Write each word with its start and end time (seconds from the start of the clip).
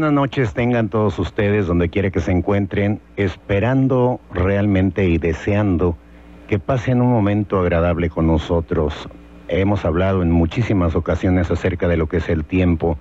Buenas 0.00 0.14
noches 0.14 0.54
tengan 0.54 0.88
todos 0.88 1.18
ustedes 1.18 1.66
donde 1.66 1.90
quiera 1.90 2.08
que 2.08 2.20
se 2.20 2.32
encuentren, 2.32 3.02
esperando 3.18 4.18
realmente 4.32 5.06
y 5.06 5.18
deseando 5.18 5.94
que 6.48 6.58
pasen 6.58 7.02
un 7.02 7.10
momento 7.10 7.60
agradable 7.60 8.08
con 8.08 8.26
nosotros. 8.26 9.10
Hemos 9.48 9.84
hablado 9.84 10.22
en 10.22 10.30
muchísimas 10.30 10.96
ocasiones 10.96 11.50
acerca 11.50 11.86
de 11.86 11.98
lo 11.98 12.06
que 12.06 12.16
es 12.16 12.30
el 12.30 12.46
tiempo 12.46 12.96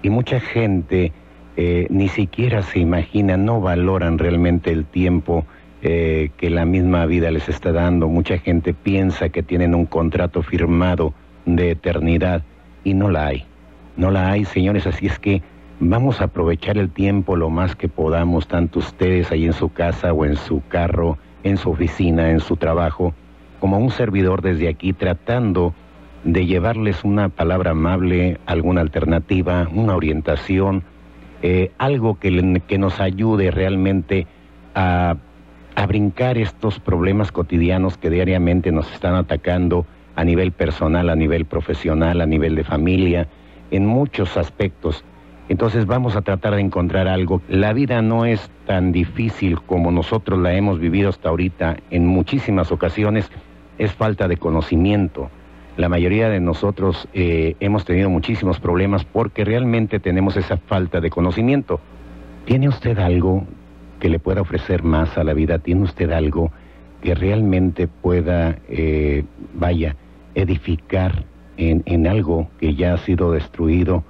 y 0.00 0.10
mucha 0.10 0.38
gente 0.38 1.10
eh, 1.56 1.88
ni 1.90 2.06
siquiera 2.06 2.62
se 2.62 2.78
imagina, 2.78 3.36
no 3.36 3.60
valoran 3.60 4.16
realmente 4.16 4.70
el 4.70 4.84
tiempo 4.84 5.44
eh, 5.82 6.30
que 6.36 6.50
la 6.50 6.64
misma 6.64 7.04
vida 7.06 7.32
les 7.32 7.48
está 7.48 7.72
dando. 7.72 8.06
Mucha 8.06 8.38
gente 8.38 8.74
piensa 8.74 9.28
que 9.30 9.42
tienen 9.42 9.74
un 9.74 9.86
contrato 9.86 10.44
firmado 10.44 11.14
de 11.46 11.72
eternidad 11.72 12.44
y 12.84 12.94
no 12.94 13.10
la 13.10 13.26
hay. 13.26 13.44
No 13.96 14.12
la 14.12 14.30
hay, 14.30 14.44
señores, 14.44 14.86
así 14.86 15.08
es 15.08 15.18
que 15.18 15.42
Vamos 15.80 16.20
a 16.20 16.24
aprovechar 16.24 16.76
el 16.76 16.90
tiempo 16.90 17.36
lo 17.36 17.50
más 17.50 17.76
que 17.76 17.88
podamos, 17.88 18.48
tanto 18.48 18.80
ustedes 18.80 19.30
ahí 19.30 19.44
en 19.44 19.52
su 19.52 19.72
casa 19.72 20.12
o 20.12 20.24
en 20.24 20.34
su 20.34 20.60
carro, 20.66 21.18
en 21.44 21.56
su 21.56 21.70
oficina, 21.70 22.30
en 22.30 22.40
su 22.40 22.56
trabajo, 22.56 23.14
como 23.60 23.78
un 23.78 23.92
servidor 23.92 24.42
desde 24.42 24.68
aquí 24.68 24.92
tratando 24.92 25.74
de 26.24 26.46
llevarles 26.46 27.04
una 27.04 27.28
palabra 27.28 27.70
amable, 27.70 28.40
alguna 28.44 28.80
alternativa, 28.80 29.68
una 29.72 29.94
orientación, 29.94 30.82
eh, 31.42 31.70
algo 31.78 32.18
que, 32.18 32.60
que, 32.66 32.76
nos 32.76 32.98
ayude 32.98 33.52
realmente 33.52 34.26
a, 34.74 35.16
a 35.76 35.86
brincar 35.86 36.38
estos 36.38 36.80
problemas 36.80 37.30
cotidianos 37.30 37.96
que 37.96 38.10
diariamente 38.10 38.72
nos 38.72 38.92
están 38.92 39.14
atacando 39.14 39.86
a 40.16 40.24
nivel 40.24 40.50
personal, 40.50 41.08
a 41.08 41.14
nivel 41.14 41.44
profesional, 41.44 42.20
a 42.20 42.26
nivel 42.26 42.56
de 42.56 42.64
familia, 42.64 43.28
en 43.70 43.86
muchos 43.86 44.36
aspectos. 44.36 45.04
Entonces 45.48 45.86
vamos 45.86 46.14
a 46.14 46.22
tratar 46.22 46.54
de 46.54 46.60
encontrar 46.60 47.08
algo. 47.08 47.40
La 47.48 47.72
vida 47.72 48.02
no 48.02 48.26
es 48.26 48.50
tan 48.66 48.92
difícil 48.92 49.60
como 49.62 49.90
nosotros 49.90 50.38
la 50.38 50.54
hemos 50.54 50.78
vivido 50.78 51.08
hasta 51.08 51.30
ahorita. 51.30 51.78
En 51.90 52.06
muchísimas 52.06 52.70
ocasiones 52.70 53.30
es 53.78 53.92
falta 53.94 54.28
de 54.28 54.36
conocimiento. 54.36 55.30
La 55.78 55.88
mayoría 55.88 56.28
de 56.28 56.40
nosotros 56.40 57.08
eh, 57.14 57.54
hemos 57.60 57.84
tenido 57.84 58.10
muchísimos 58.10 58.60
problemas 58.60 59.04
porque 59.04 59.44
realmente 59.44 60.00
tenemos 60.00 60.36
esa 60.36 60.58
falta 60.58 61.00
de 61.00 61.08
conocimiento. 61.08 61.80
¿Tiene 62.44 62.68
usted 62.68 62.98
algo 62.98 63.44
que 64.00 64.10
le 64.10 64.18
pueda 64.18 64.42
ofrecer 64.42 64.82
más 64.82 65.16
a 65.16 65.24
la 65.24 65.32
vida? 65.32 65.60
¿Tiene 65.60 65.82
usted 65.82 66.10
algo 66.10 66.50
que 67.00 67.14
realmente 67.14 67.86
pueda, 67.86 68.58
eh, 68.68 69.24
vaya, 69.54 69.96
edificar 70.34 71.24
en, 71.56 71.82
en 71.86 72.06
algo 72.06 72.50
que 72.58 72.74
ya 72.74 72.94
ha 72.94 72.98
sido 72.98 73.32
destruido? 73.32 74.04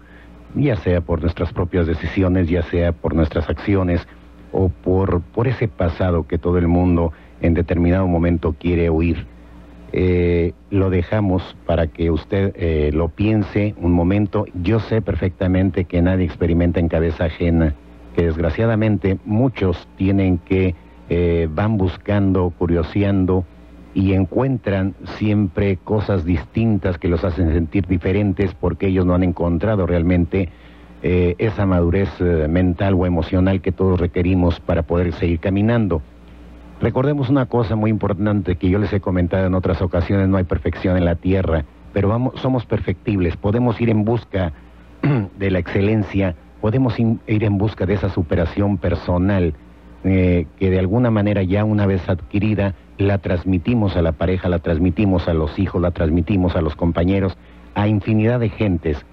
Ya 0.54 0.76
sea 0.76 1.00
por 1.00 1.22
nuestras 1.22 1.52
propias 1.52 1.86
decisiones, 1.86 2.48
ya 2.48 2.62
sea 2.62 2.92
por 2.92 3.14
nuestras 3.14 3.48
acciones 3.48 4.06
o 4.52 4.68
por, 4.68 5.20
por 5.20 5.48
ese 5.48 5.68
pasado 5.68 6.26
que 6.26 6.38
todo 6.38 6.58
el 6.58 6.68
mundo 6.68 7.12
en 7.40 7.54
determinado 7.54 8.06
momento 8.06 8.54
quiere 8.58 8.90
huir. 8.90 9.26
Eh, 9.92 10.52
lo 10.70 10.90
dejamos 10.90 11.56
para 11.64 11.86
que 11.86 12.10
usted 12.10 12.52
eh, 12.56 12.90
lo 12.92 13.08
piense 13.08 13.74
un 13.78 13.92
momento. 13.92 14.44
Yo 14.62 14.80
sé 14.80 15.00
perfectamente 15.00 15.84
que 15.84 16.02
nadie 16.02 16.26
experimenta 16.26 16.78
en 16.80 16.88
cabeza 16.88 17.24
ajena, 17.24 17.74
que 18.14 18.24
desgraciadamente 18.24 19.18
muchos 19.24 19.88
tienen 19.96 20.38
que, 20.38 20.74
eh, 21.08 21.48
van 21.50 21.78
buscando, 21.78 22.52
curioseando, 22.58 23.44
y 23.98 24.12
encuentran 24.12 24.94
siempre 25.16 25.76
cosas 25.76 26.24
distintas 26.24 26.98
que 26.98 27.08
los 27.08 27.24
hacen 27.24 27.52
sentir 27.52 27.84
diferentes 27.88 28.54
porque 28.54 28.86
ellos 28.86 29.04
no 29.04 29.12
han 29.12 29.24
encontrado 29.24 29.88
realmente 29.88 30.50
eh, 31.02 31.34
esa 31.38 31.66
madurez 31.66 32.08
eh, 32.20 32.46
mental 32.48 32.94
o 32.94 33.06
emocional 33.06 33.60
que 33.60 33.72
todos 33.72 33.98
requerimos 33.98 34.60
para 34.60 34.84
poder 34.84 35.12
seguir 35.14 35.40
caminando. 35.40 36.00
Recordemos 36.80 37.28
una 37.28 37.46
cosa 37.46 37.74
muy 37.74 37.90
importante 37.90 38.54
que 38.54 38.70
yo 38.70 38.78
les 38.78 38.92
he 38.92 39.00
comentado 39.00 39.48
en 39.48 39.54
otras 39.54 39.82
ocasiones, 39.82 40.28
no 40.28 40.36
hay 40.36 40.44
perfección 40.44 40.96
en 40.96 41.04
la 41.04 41.16
tierra, 41.16 41.64
pero 41.92 42.32
somos 42.36 42.66
perfectibles, 42.66 43.36
podemos 43.36 43.80
ir 43.80 43.90
en 43.90 44.04
busca 44.04 44.52
de 45.36 45.50
la 45.50 45.58
excelencia, 45.58 46.36
podemos 46.60 46.96
ir 47.00 47.18
en 47.26 47.58
busca 47.58 47.84
de 47.84 47.94
esa 47.94 48.10
superación 48.10 48.78
personal 48.78 49.54
eh, 50.04 50.46
que 50.58 50.70
de 50.70 50.78
alguna 50.78 51.10
manera 51.10 51.42
ya 51.42 51.64
una 51.64 51.86
vez 51.86 52.08
adquirida 52.08 52.74
la 52.98 53.18
transmitimos 53.18 53.96
a 53.96 54.02
la 54.02 54.12
pareja, 54.12 54.48
la 54.48 54.60
transmitimos 54.60 55.28
a 55.28 55.34
los 55.34 55.58
hijos, 55.58 55.82
la 55.82 55.90
transmitimos 55.90 56.54
a 56.56 56.60
los 56.60 56.76
compañeros, 56.76 57.36
a 57.74 57.88
infinidad 57.88 58.40
de 58.40 58.48
gentes. 58.48 59.04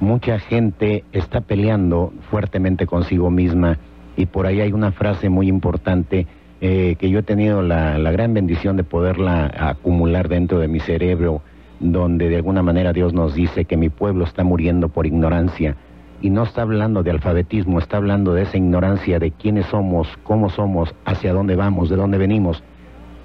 Mucha 0.00 0.38
gente 0.38 1.04
está 1.12 1.42
peleando 1.42 2.12
fuertemente 2.30 2.86
consigo 2.86 3.30
misma 3.30 3.78
y 4.16 4.26
por 4.26 4.46
ahí 4.46 4.60
hay 4.60 4.72
una 4.72 4.92
frase 4.92 5.28
muy 5.28 5.48
importante 5.48 6.26
eh, 6.60 6.96
que 6.98 7.10
yo 7.10 7.18
he 7.18 7.22
tenido 7.22 7.62
la, 7.62 7.98
la 7.98 8.10
gran 8.10 8.34
bendición 8.34 8.76
de 8.76 8.84
poderla 8.84 9.50
acumular 9.54 10.28
dentro 10.28 10.58
de 10.58 10.68
mi 10.68 10.80
cerebro, 10.80 11.42
donde 11.80 12.28
de 12.28 12.36
alguna 12.36 12.62
manera 12.62 12.92
Dios 12.92 13.12
nos 13.12 13.34
dice 13.34 13.64
que 13.64 13.76
mi 13.76 13.88
pueblo 13.88 14.24
está 14.24 14.44
muriendo 14.44 14.88
por 14.88 15.06
ignorancia 15.06 15.76
y 16.22 16.30
no 16.30 16.44
está 16.44 16.62
hablando 16.62 17.02
de 17.02 17.10
alfabetismo, 17.10 17.80
está 17.80 17.96
hablando 17.96 18.32
de 18.32 18.42
esa 18.42 18.56
ignorancia 18.56 19.18
de 19.18 19.32
quiénes 19.32 19.66
somos, 19.66 20.08
cómo 20.22 20.48
somos, 20.48 20.94
hacia 21.04 21.32
dónde 21.34 21.56
vamos, 21.56 21.90
de 21.90 21.96
dónde 21.96 22.16
venimos. 22.16 22.62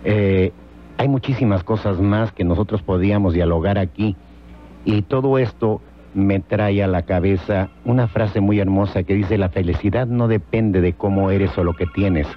Eh, 0.04 0.52
hay 0.98 1.08
muchísimas 1.08 1.64
cosas 1.64 2.02
más 2.02 2.32
que 2.32 2.44
nosotros 2.44 2.82
podíamos 2.82 3.34
dialogar 3.34 3.78
aquí 3.78 4.16
y 4.84 5.04
todo 5.04 5.38
esto 5.38 5.80
me 6.16 6.40
trae 6.40 6.84
a 6.84 6.88
la 6.88 7.04
cabeza 7.04 7.70
una 7.86 8.08
frase 8.08 8.42
muy 8.42 8.60
hermosa 8.60 9.04
que 9.04 9.14
dice 9.14 9.38
la 9.38 9.50
felicidad 9.50 10.08
no 10.08 10.28
depende 10.28 10.82
de 10.82 10.94
cómo 10.94 11.30
eres 11.30 11.56
o 11.58 11.64
lo 11.64 11.76
que 11.76 11.86
tienes, 11.86 12.28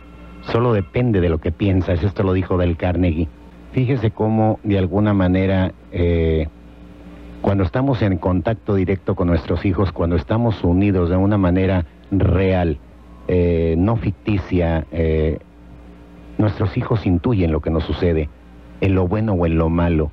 solo 0.42 0.74
depende 0.74 1.22
de 1.22 1.30
lo 1.30 1.38
que 1.38 1.52
piensas. 1.52 2.02
Esto 2.02 2.22
lo 2.22 2.34
dijo 2.34 2.58
Del 2.58 2.76
Carnegie. 2.76 3.28
Fíjese 3.72 4.10
cómo 4.10 4.58
de 4.62 4.78
alguna 4.78 5.14
manera 5.14 5.72
eh, 5.90 6.48
cuando 7.42 7.64
estamos 7.64 8.02
en 8.02 8.18
contacto 8.18 8.74
directo 8.74 9.14
con 9.14 9.28
nuestros 9.28 9.64
hijos, 9.64 9.92
cuando 9.92 10.16
estamos 10.16 10.62
unidos 10.62 11.10
de 11.10 11.16
una 11.16 11.38
manera 11.38 11.86
real, 12.10 12.78
eh, 13.28 13.74
no 13.78 13.96
ficticia, 13.96 14.86
Nuestros 16.40 16.74
hijos 16.78 17.04
intuyen 17.04 17.52
lo 17.52 17.60
que 17.60 17.68
nos 17.68 17.84
sucede, 17.84 18.30
en 18.80 18.94
lo 18.94 19.06
bueno 19.06 19.34
o 19.34 19.44
en 19.44 19.58
lo 19.58 19.68
malo. 19.68 20.10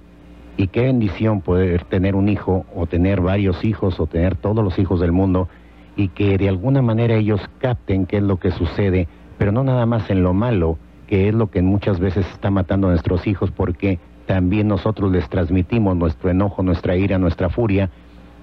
Y 0.58 0.68
qué 0.68 0.82
bendición 0.82 1.40
poder 1.40 1.86
tener 1.86 2.16
un 2.16 2.28
hijo 2.28 2.66
o 2.76 2.86
tener 2.86 3.22
varios 3.22 3.64
hijos 3.64 3.98
o 4.02 4.08
tener 4.08 4.36
todos 4.36 4.62
los 4.62 4.78
hijos 4.78 5.00
del 5.00 5.14
mundo 5.14 5.48
y 5.96 6.10
que 6.10 6.38
de 6.38 6.50
alguna 6.50 6.82
manera 6.82 7.16
ellos 7.16 7.40
capten 7.60 8.06
qué 8.08 8.18
es 8.18 8.24
lo 8.24 8.42
que 8.42 8.52
sucede, 8.52 9.08
pero 9.38 9.54
no 9.54 9.64
nada 9.64 9.86
más 9.86 10.10
en 10.10 10.22
lo 10.22 10.34
malo, 10.34 10.78
que 11.08 11.30
es 11.30 11.34
lo 11.34 11.50
que 11.50 11.62
muchas 11.62 11.98
veces 11.98 12.28
está 12.34 12.52
matando 12.52 12.88
a 12.88 12.90
nuestros 12.90 13.26
hijos 13.26 13.50
porque 13.52 13.98
también 14.28 14.68
nosotros 14.68 15.12
les 15.12 15.28
transmitimos 15.30 15.96
nuestro 15.96 16.30
enojo, 16.30 16.62
nuestra 16.62 16.96
ira, 16.96 17.18
nuestra 17.18 17.50
furia, 17.50 17.90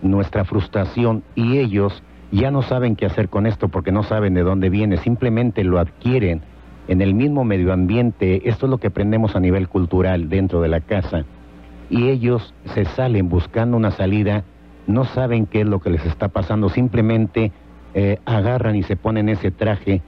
nuestra 0.03 0.45
frustración 0.45 1.23
y 1.37 1.59
ellos 1.59 2.03
ya 2.33 2.51
no 2.51 2.63
saben 2.63 2.97
qué 2.97 3.07
hacer 3.07 3.29
con 3.29 3.47
esto 3.47 3.69
porque 3.69 3.93
no 3.93 4.03
saben 4.03 4.35
de 4.35 4.43
dónde 4.43 4.71
viene, 4.71 4.97
simplemente 4.97 5.63
lo 5.63 5.79
adquieren 5.79 6.43
en 6.89 7.01
el 7.01 7.15
mismo 7.15 7.45
medio 7.45 7.73
ambiente, 7.73 8.49
esto 8.49 8.67
es 8.67 8.71
lo 8.71 8.79
que 8.79 8.89
aprendemos 8.89 9.37
a 9.37 9.41
nivel 9.41 9.69
cultural 9.69 10.29
dentro 10.29 10.61
de 10.61 10.69
la 10.69 10.81
casa, 10.81 11.25
y 11.89 12.09
ellos 12.09 12.55
se 12.75 12.85
salen 12.85 13.29
buscando 13.29 13.77
una 13.77 13.91
salida, 13.91 14.45
no 14.87 15.05
saben 15.05 15.47
qué 15.47 15.61
es 15.61 15.67
lo 15.67 15.81
que 15.81 15.91
les 15.91 16.05
está 16.05 16.29
pasando, 16.29 16.69
simplemente 16.69 17.53
eh, 17.95 18.19
agarran 18.25 18.75
y 18.77 18.83
se 18.83 18.97
ponen 18.97 19.29
ese 19.29 19.51
traje 19.51 20.03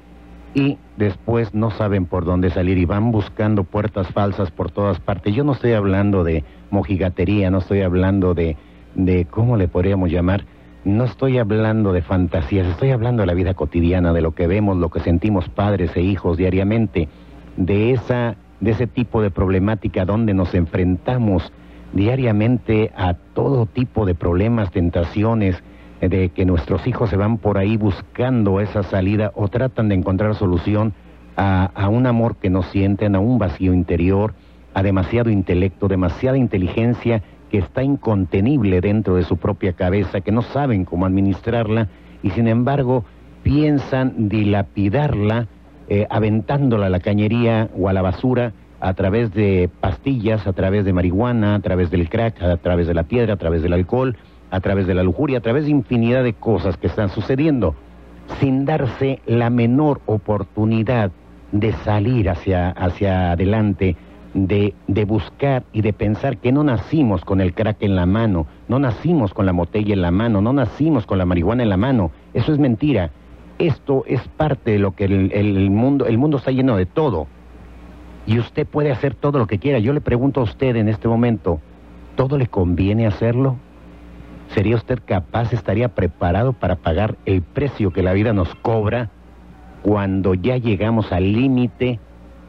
y 0.55 0.79
después 0.97 1.55
no 1.55 1.71
saben 1.71 2.07
por 2.07 2.25
dónde 2.25 2.51
salir 2.51 2.79
y 2.79 2.85
van 2.85 3.13
buscando 3.13 3.65
puertas 3.65 4.09
falsas 4.09 4.51
por 4.51 4.71
todas 4.71 5.01
partes. 5.01 5.35
Yo 5.35 5.45
no 5.45 5.53
estoy 5.53 5.73
hablando 5.73 6.25
de 6.25 6.45
mojigatería, 6.71 7.51
no 7.51 7.59
estoy 7.59 7.83
hablando 7.83 8.35
de, 8.35 8.57
de, 8.95 9.27
¿cómo 9.27 9.57
le 9.57 9.69
podríamos 9.69 10.11
llamar? 10.11 10.45
No 10.85 11.05
estoy 11.05 11.39
hablando 11.39 11.93
de 11.93 12.03
fantasías, 12.03 12.67
estoy 12.67 12.91
hablando 12.91 13.23
de 13.23 13.27
la 13.27 13.35
vida 13.35 13.55
cotidiana, 13.55 14.13
de 14.13 14.23
lo 14.23 14.35
que 14.35 14.47
vemos, 14.47 14.77
lo 14.77 14.89
que 14.89 15.01
sentimos 15.01 15.49
padres 15.49 15.97
e 15.97 16.01
hijos 16.01 16.37
diariamente, 16.37 17.09
de 17.57 17.93
esa, 17.93 18.37
de 18.61 18.71
ese 18.71 18.87
tipo 18.87 19.21
de 19.21 19.31
problemática 19.31 20.05
donde 20.05 20.33
nos 20.33 20.55
enfrentamos 20.55 21.53
diariamente 21.93 22.93
a 22.97 23.15
todo 23.15 23.67
tipo 23.67 24.07
de 24.07 24.15
problemas, 24.15 24.71
tentaciones, 24.71 25.63
de 26.09 26.31
que 26.31 26.45
nuestros 26.45 26.87
hijos 26.87 27.11
se 27.11 27.17
van 27.17 27.39
por 27.39 27.59
ahí 27.59 27.77
buscando 27.77 28.61
esa 28.61 28.83
salida 28.83 29.33
o 29.35 29.49
tratan 29.49 29.89
de 29.89 29.95
encontrar 29.95 30.35
solución 30.35 30.95
a, 31.37 31.71
a 31.75 31.89
un 31.89 32.07
amor 32.07 32.37
que 32.37 32.51
no 32.51 32.63
sienten, 32.63 33.15
a 33.15 33.21
un 33.21 33.39
vacío 33.39 33.73
interior, 33.73 34.35
a 34.75 34.83
demasiado 34.83 35.31
intelecto, 35.31 35.89
demasiada 35.89 36.39
inteligencia 36.39 37.23
que 37.51 37.59
está 37.59 37.83
incontenible 37.83 38.81
dentro 38.81 39.17
de 39.17 39.23
su 39.23 39.37
propia 39.37 39.73
cabeza, 39.73 40.21
que 40.21 40.33
no 40.33 40.43
saben 40.43 40.85
cómo 40.85 41.07
administrarla 41.07 41.89
y 42.23 42.31
sin 42.31 42.49
embargo 42.49 43.05
piensan 43.43 44.29
dilapidarla 44.29 45.49
eh, 45.89 46.07
aventándola 46.11 46.87
a 46.87 46.91
la 46.91 46.99
cañería 46.99 47.71
o 47.79 47.89
a 47.89 47.93
la 47.93 48.03
basura 48.03 48.53
a 48.81 48.95
través 48.95 49.33
de 49.33 49.71
pastillas, 49.81 50.47
a 50.47 50.53
través 50.53 50.85
de 50.85 50.93
marihuana, 50.93 51.55
a 51.55 51.61
través 51.61 51.91
del 51.91 52.09
crack, 52.09 52.43
a 52.43 52.57
través 52.57 52.87
de 52.87 52.95
la 52.95 53.05
piedra, 53.05 53.35
a 53.35 53.37
través 53.37 53.63
del 53.63 53.73
alcohol, 53.73 54.17
a 54.51 54.61
través 54.61 54.87
de 54.87 54.95
la 54.95 55.03
lujuria, 55.03 55.39
a 55.39 55.43
través 55.43 55.65
de 55.65 55.71
infinidad 55.71 56.23
de 56.23 56.35
cosas 56.35 56.77
que 56.77 56.87
están 56.87 57.09
sucediendo, 57.09 57.75
sin 58.41 58.65
darse 58.65 59.21
la 59.27 59.51
menor 59.51 60.01
oportunidad 60.07 61.11
de 61.53 61.73
salir 61.73 62.29
hacia, 62.29 62.71
hacia 62.71 63.33
adelante, 63.33 63.97
de, 64.35 64.75
de, 64.87 65.05
buscar 65.05 65.65
y 65.73 65.81
de 65.81 65.93
pensar 65.93 66.37
que 66.39 66.53
no 66.53 66.63
nacimos 66.63 67.25
con 67.25 67.41
el 67.41 67.55
crack 67.55 67.79
en 67.81 67.97
la 67.97 68.05
mano, 68.05 68.47
no 68.69 68.79
nacimos 68.79 69.33
con 69.33 69.47
la 69.47 69.53
botella 69.53 69.95
en 69.95 70.03
la 70.03 70.11
mano, 70.11 70.43
no 70.43 70.53
nacimos 70.53 71.07
con 71.07 71.19
la 71.19 71.25
marihuana 71.25 71.63
en 71.63 71.71
la 71.71 71.79
mano. 71.79 72.11
Eso 72.35 72.53
es 72.53 72.59
mentira. 72.59 73.11
Esto 73.59 74.05
es 74.07 74.21
parte 74.29 74.73
de 74.73 74.79
lo 74.79 74.93
que 74.93 75.05
el, 75.05 75.71
mundo, 75.71 76.07
el 76.07 76.19
mundo 76.19 76.37
está 76.37 76.51
lleno 76.51 76.77
de 76.77 76.85
todo. 76.85 77.27
Y 78.27 78.39
usted 78.39 78.67
puede 78.67 78.91
hacer 78.91 79.15
todo 79.15 79.39
lo 79.39 79.47
que 79.47 79.59
quiera. 79.59 79.79
Yo 79.79 79.95
le 79.95 80.03
pregunto 80.03 80.41
a 80.41 80.45
usted 80.45 80.77
en 80.77 80.89
este 80.89 81.09
momento, 81.09 81.61
¿todo 82.17 82.37
le 82.37 82.49
conviene 82.49 83.07
hacerlo? 83.07 83.57
¿Sería 84.55 84.77
usted 84.77 85.01
capaz, 85.05 85.53
estaría 85.53 85.89
preparado 85.89 86.53
para 86.53 86.77
pagar 86.77 87.17
el 87.27 87.43
precio 87.43 87.93
que 87.93 88.03
la 88.03 88.13
vida 88.13 88.33
nos 88.33 88.55
cobra 88.57 89.11
cuando 89.83 90.35
ya 90.35 90.57
llegamos 90.57 91.13
al 91.13 91.33
límite 91.33 92.01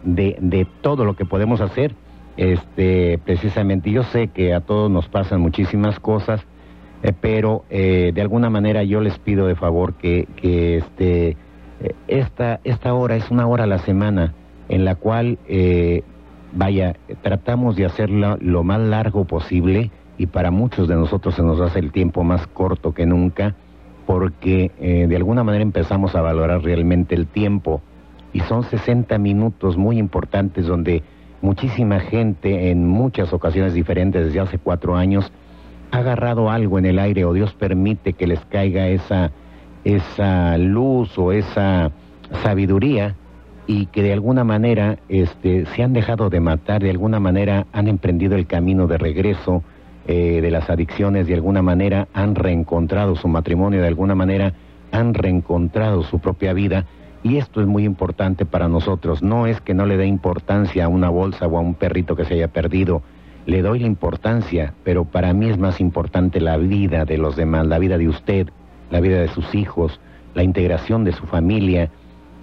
de, 0.03 0.37
de, 0.39 0.65
todo 0.81 1.05
lo 1.05 1.15
que 1.15 1.25
podemos 1.25 1.59
hacer? 1.61 1.95
Este, 2.37 3.19
precisamente, 3.25 3.91
yo 3.91 4.03
sé 4.03 4.27
que 4.27 4.53
a 4.53 4.61
todos 4.61 4.91
nos 4.91 5.09
pasan 5.09 5.41
muchísimas 5.41 5.99
cosas, 5.99 6.45
eh, 7.01 7.11
pero 7.19 7.65
eh, 7.69 8.11
de 8.13 8.21
alguna 8.21 8.49
manera 8.49 8.83
yo 8.83 9.01
les 9.01 9.17
pido 9.17 9.47
de 9.47 9.55
favor 9.55 9.95
que, 9.95 10.27
que 10.35 10.77
este, 10.77 11.29
eh, 11.29 11.35
esta, 12.07 12.59
esta 12.63 12.93
hora 12.93 13.15
es 13.15 13.29
una 13.31 13.47
hora 13.47 13.63
a 13.63 13.67
la 13.67 13.79
semana 13.79 14.33
en 14.69 14.83
la 14.83 14.95
cual, 14.95 15.39
vaya, 16.51 16.97
tratamos 17.21 17.77
de 17.77 17.85
hacerla 17.85 18.37
lo 18.41 18.63
más 18.63 18.81
largo 18.81 19.23
posible 19.23 19.91
y 20.17 20.27
para 20.27 20.51
muchos 20.51 20.87
de 20.87 20.95
nosotros 20.95 21.35
se 21.35 21.43
nos 21.43 21.59
hace 21.61 21.79
el 21.79 21.91
tiempo 21.91 22.23
más 22.23 22.47
corto 22.47 22.93
que 22.93 23.05
nunca 23.05 23.55
porque 24.07 24.71
eh, 24.79 25.05
de 25.07 25.15
alguna 25.17 25.43
manera 25.43 25.63
empezamos 25.63 26.15
a 26.15 26.21
valorar 26.21 26.63
realmente 26.63 27.13
el 27.13 27.27
tiempo. 27.27 27.81
Y 28.31 28.39
son 28.39 28.63
60 28.63 29.17
minutos 29.17 29.77
muy 29.77 29.97
importantes 29.97 30.65
donde 30.65 31.03
muchísima 31.41 31.99
gente 31.99 32.71
en 32.71 32.87
muchas 32.87 33.33
ocasiones 33.33 33.73
diferentes 33.73 34.25
desde 34.25 34.39
hace 34.39 34.59
cuatro 34.59 34.95
años 34.95 35.31
ha 35.91 35.97
agarrado 35.97 36.49
algo 36.49 36.79
en 36.79 36.85
el 36.85 36.99
aire 36.99 37.25
o 37.25 37.33
Dios 37.33 37.53
permite 37.53 38.13
que 38.13 38.27
les 38.27 38.39
caiga 38.45 38.87
esa, 38.87 39.31
esa 39.83 40.57
luz 40.57 41.17
o 41.17 41.33
esa 41.33 41.91
sabiduría 42.43 43.15
y 43.67 43.87
que 43.87 44.03
de 44.03 44.13
alguna 44.13 44.45
manera 44.45 44.99
este, 45.09 45.65
se 45.65 45.83
han 45.83 45.91
dejado 45.91 46.29
de 46.29 46.39
matar, 46.39 46.81
de 46.81 46.91
alguna 46.91 47.19
manera 47.19 47.67
han 47.73 47.89
emprendido 47.89 48.35
el 48.35 48.47
camino 48.47 48.87
de 48.87 48.97
regreso 48.97 49.63
eh, 50.07 50.39
de 50.41 50.51
las 50.51 50.69
adicciones, 50.69 51.27
de 51.27 51.33
alguna 51.33 51.61
manera 51.61 52.07
han 52.13 52.35
reencontrado 52.35 53.15
su 53.15 53.27
matrimonio, 53.27 53.81
de 53.81 53.87
alguna 53.87 54.15
manera 54.15 54.53
han 54.91 55.13
reencontrado 55.13 56.03
su 56.03 56.19
propia 56.19 56.53
vida. 56.53 56.85
Y 57.23 57.37
esto 57.37 57.59
es 57.59 57.67
muy 57.67 57.83
importante 57.83 58.45
para 58.45 58.69
nosotros. 58.69 59.21
No 59.21 59.47
es 59.47 59.59
que 59.59 59.73
no 59.73 59.85
le 59.85 59.97
dé 59.97 60.05
importancia 60.05 60.85
a 60.85 60.87
una 60.87 61.09
bolsa 61.09 61.47
o 61.47 61.57
a 61.57 61.61
un 61.61 61.73
perrito 61.73 62.15
que 62.15 62.23
se 62.23 62.35
haya 62.35 62.47
perdido. 62.47 63.01
Le 63.45 63.61
doy 63.61 63.79
la 63.79 63.87
importancia, 63.87 64.73
pero 64.83 65.03
para 65.03 65.33
mí 65.33 65.49
es 65.49 65.57
más 65.57 65.81
importante 65.81 66.39
la 66.39 66.57
vida 66.57 67.03
de 67.03 67.17
los 67.17 67.35
demás, 67.35 67.67
la 67.67 67.79
vida 67.79 67.97
de 67.97 68.07
usted, 68.07 68.47
la 68.89 69.01
vida 69.01 69.19
de 69.19 69.27
sus 69.27 69.53
hijos, 69.55 69.99
la 70.35 70.43
integración 70.43 71.03
de 71.03 71.11
su 71.11 71.25
familia, 71.25 71.89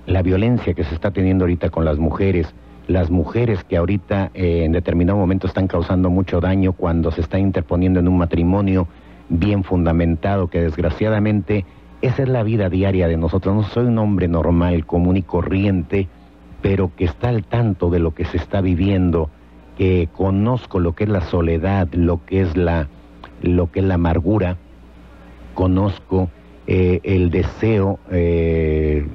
la 0.07 0.23
violencia 0.23 0.75
que 0.75 0.85
se 0.85 0.95
está 0.95 1.13
teniendo 1.13 1.45
ahorita 1.45 1.71
con 1.71 1.85
las 1.85 1.99
mujeres, 1.99 2.55
las 2.87 3.11
mujeres 3.11 3.65
que 3.65 3.77
ahorita 3.77 4.31
eh, 4.35 4.65
en 4.65 4.73
determinado 4.73 5.19
momento 5.19 5.47
están 5.47 5.67
causando 5.67 6.11
mucho 6.11 6.41
daño 6.41 6.73
cuando 6.73 7.11
se 7.11 7.23
está 7.23 7.39
interponiendo 7.39 8.01
en 8.01 8.09
un 8.09 8.19
matrimonio 8.19 8.89
bien 9.29 9.65
fundamentado, 9.65 10.49
que 10.49 10.61
desgraciadamente 10.61 11.65
esa 12.03 12.23
es 12.23 12.29
la 12.29 12.43
vida 12.43 12.69
diaria 12.69 13.09
de 13.09 13.17
nosotros. 13.17 13.55
No 13.55 13.63
soy 13.63 13.87
un 13.87 13.99
hombre 13.99 14.29
normal, 14.29 14.85
común 14.85 15.17
y 15.17 15.23
corriente, 15.23 16.09
pero 16.61 16.91
que 16.95 17.07
está 17.07 17.29
al 17.29 17.45
tanto 17.45 17.89
de 17.91 17.99
lo 17.99 18.15
que 18.15 18.27
se 18.27 18.37
está 18.37 18.61
viviendo, 18.61 19.31
que 19.79 20.09
conozco 20.13 20.79
lo 20.79 20.95
que 20.95 21.05
es 21.05 21.11
la 21.11 21.23
soledad, 21.23 21.89
lo 21.93 22.25
que 22.25 22.43
es 22.43 22.57
la, 22.57 22.89
lo 23.41 23.73
que 23.73 23.81
es 23.81 23.87
la 23.87 23.95
amargura, 23.95 24.59
conozco 25.55 26.29
eh, 26.67 27.01
el 27.03 27.31
deseo 27.31 27.99
eh, 28.11 29.07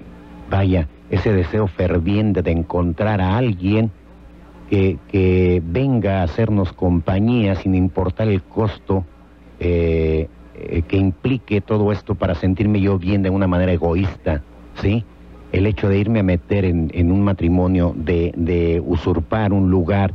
vaya, 0.49 0.87
ese 1.09 1.33
deseo 1.33 1.67
ferviente 1.67 2.41
de 2.41 2.51
encontrar 2.51 3.21
a 3.21 3.37
alguien 3.37 3.91
que, 4.69 4.97
que 5.07 5.61
venga 5.65 6.21
a 6.21 6.23
hacernos 6.23 6.73
compañía 6.73 7.55
sin 7.55 7.73
importar 7.75 8.27
el 8.27 8.43
costo 8.43 9.05
eh, 9.59 10.27
eh, 10.55 10.81
que 10.83 10.97
implique 10.97 11.61
todo 11.61 11.91
esto 11.91 12.15
para 12.15 12.35
sentirme 12.35 12.81
yo 12.81 12.99
bien 12.99 13.23
de 13.23 13.29
una 13.29 13.47
manera 13.47 13.71
egoísta, 13.71 14.43
¿sí? 14.81 15.05
El 15.51 15.65
hecho 15.65 15.89
de 15.89 15.97
irme 15.97 16.19
a 16.19 16.23
meter 16.23 16.65
en, 16.65 16.91
en 16.93 17.11
un 17.11 17.23
matrimonio, 17.23 17.93
de, 17.95 18.33
de 18.35 18.81
usurpar 18.85 19.53
un 19.53 19.71
lugar, 19.71 20.13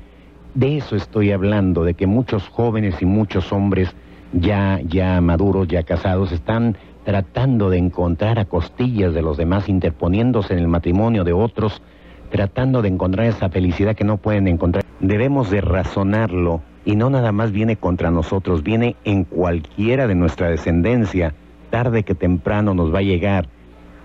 de 0.54 0.76
eso 0.76 0.96
estoy 0.96 1.32
hablando, 1.32 1.82
de 1.82 1.94
que 1.94 2.06
muchos 2.06 2.48
jóvenes 2.48 3.00
y 3.00 3.06
muchos 3.06 3.52
hombres 3.52 3.94
ya, 4.32 4.80
ya 4.86 5.20
maduros, 5.20 5.66
ya 5.66 5.82
casados, 5.82 6.30
están 6.30 6.76
tratando 7.04 7.70
de 7.70 7.78
encontrar 7.78 8.38
a 8.38 8.46
costillas 8.46 9.14
de 9.14 9.22
los 9.22 9.36
demás, 9.36 9.68
interponiéndose 9.68 10.54
en 10.54 10.58
el 10.58 10.68
matrimonio 10.68 11.24
de 11.24 11.32
otros, 11.32 11.82
tratando 12.30 12.82
de 12.82 12.88
encontrar 12.88 13.26
esa 13.26 13.50
felicidad 13.50 13.94
que 13.94 14.04
no 14.04 14.16
pueden 14.16 14.48
encontrar. 14.48 14.84
Debemos 15.00 15.50
de 15.50 15.60
razonarlo 15.60 16.62
y 16.84 16.96
no 16.96 17.10
nada 17.10 17.32
más 17.32 17.52
viene 17.52 17.76
contra 17.76 18.10
nosotros, 18.10 18.62
viene 18.62 18.96
en 19.04 19.24
cualquiera 19.24 20.06
de 20.06 20.14
nuestra 20.14 20.48
descendencia, 20.48 21.34
tarde 21.70 22.02
que 22.02 22.14
temprano 22.14 22.74
nos 22.74 22.92
va 22.92 22.98
a 22.98 23.02
llegar. 23.02 23.48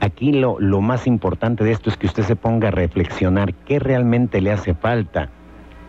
Aquí 0.02 0.32
lo, 0.32 0.60
lo 0.60 0.82
más 0.82 1.08
importante 1.08 1.64
de 1.64 1.72
esto 1.72 1.90
es 1.90 1.98
que 1.98 2.08
usted 2.08 2.24
se 2.24 2.36
ponga 2.36 2.70
a 2.70 2.72
reflexionar 2.72 3.54
qué 3.54 3.80
realmente 3.80 4.42
le 4.42 4.52
hace 4.52 4.74
falta, 4.74 5.30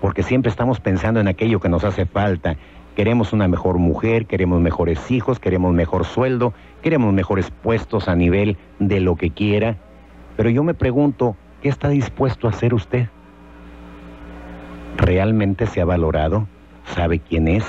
porque 0.00 0.22
siempre 0.22 0.50
estamos 0.50 0.80
pensando 0.80 1.20
en 1.20 1.28
aquello 1.28 1.60
que 1.60 1.68
nos 1.68 1.84
hace 1.84 2.06
falta 2.06 2.56
Queremos 2.96 3.32
una 3.32 3.46
mejor 3.46 3.78
mujer, 3.78 4.26
queremos 4.26 4.60
mejores 4.60 5.10
hijos, 5.10 5.38
queremos 5.38 5.72
mejor 5.72 6.04
sueldo, 6.04 6.52
queremos 6.82 7.12
mejores 7.14 7.50
puestos 7.50 8.08
a 8.08 8.16
nivel 8.16 8.56
de 8.78 9.00
lo 9.00 9.16
que 9.16 9.30
quiera. 9.30 9.76
Pero 10.36 10.50
yo 10.50 10.64
me 10.64 10.74
pregunto, 10.74 11.36
¿qué 11.62 11.68
está 11.68 11.88
dispuesto 11.88 12.46
a 12.46 12.50
hacer 12.50 12.74
usted? 12.74 13.08
¿Realmente 14.96 15.66
se 15.66 15.80
ha 15.80 15.84
valorado? 15.84 16.48
¿Sabe 16.84 17.20
quién 17.20 17.46
es? 17.46 17.64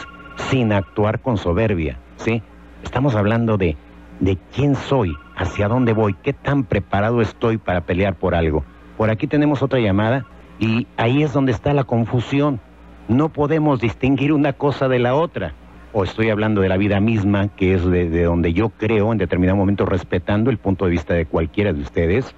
Sin 0.49 0.73
actuar 0.73 1.19
con 1.19 1.37
soberbia, 1.37 1.99
¿sí? 2.17 2.41
Estamos 2.83 3.15
hablando 3.15 3.57
de, 3.57 3.77
de 4.19 4.37
quién 4.55 4.75
soy, 4.75 5.15
hacia 5.35 5.67
dónde 5.67 5.93
voy, 5.93 6.15
qué 6.23 6.33
tan 6.33 6.63
preparado 6.63 7.21
estoy 7.21 7.57
para 7.57 7.81
pelear 7.81 8.15
por 8.15 8.33
algo. 8.33 8.63
Por 8.97 9.11
aquí 9.11 9.27
tenemos 9.27 9.61
otra 9.61 9.79
llamada 9.79 10.25
y 10.59 10.87
ahí 10.97 11.21
es 11.21 11.31
donde 11.31 11.51
está 11.51 11.73
la 11.73 11.83
confusión 11.83 12.59
no 13.07 13.29
podemos 13.29 13.79
distinguir 13.79 14.33
una 14.33 14.53
cosa 14.53 14.87
de 14.87 14.99
la 14.99 15.15
otra. 15.15 15.53
O 15.93 16.03
estoy 16.03 16.29
hablando 16.29 16.61
de 16.61 16.69
la 16.69 16.77
vida 16.77 17.01
misma, 17.01 17.49
que 17.49 17.73
es 17.73 17.85
de, 17.85 18.23
donde 18.23 18.53
yo 18.53 18.69
creo 18.69 19.11
en 19.11 19.17
determinado 19.17 19.57
momento, 19.57 19.85
respetando 19.85 20.49
el 20.49 20.57
punto 20.57 20.85
de 20.85 20.91
vista 20.91 21.13
de 21.13 21.25
cualquiera 21.25 21.73
de 21.73 21.81
ustedes. 21.81 22.33